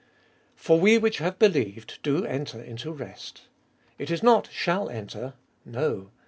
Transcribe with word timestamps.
For 0.55 0.79
we 0.79 0.97
which 0.97 1.19
have 1.19 1.37
believed 1.37 1.99
do 2.01 2.25
enter 2.25 2.59
into 2.59 2.91
rest. 2.91 3.41
It 3.99 4.09
is 4.09 4.23
not, 4.23 4.49
shall 4.51 4.89
enter. 4.89 5.35
No. 5.63 6.09